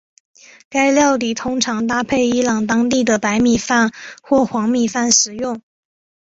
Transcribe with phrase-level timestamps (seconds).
[0.67, 3.91] 该料理通常搭配伊朗当地的白米饭
[4.23, 5.61] 或黄米饭食用。